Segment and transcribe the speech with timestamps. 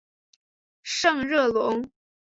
[0.81, 1.91] 圣热龙。